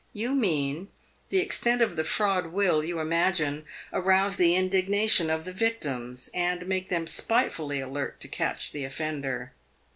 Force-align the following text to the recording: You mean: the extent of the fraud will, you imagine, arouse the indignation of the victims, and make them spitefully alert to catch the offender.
You 0.13 0.33
mean: 0.33 0.87
the 1.29 1.37
extent 1.37 1.79
of 1.83 1.95
the 1.95 2.03
fraud 2.03 2.47
will, 2.47 2.83
you 2.83 2.99
imagine, 2.99 3.65
arouse 3.93 4.35
the 4.37 4.55
indignation 4.55 5.29
of 5.29 5.45
the 5.45 5.53
victims, 5.53 6.27
and 6.33 6.65
make 6.67 6.89
them 6.89 7.05
spitefully 7.05 7.79
alert 7.79 8.19
to 8.21 8.27
catch 8.27 8.71
the 8.71 8.83
offender. 8.83 9.51